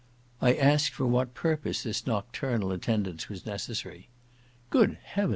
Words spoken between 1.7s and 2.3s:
this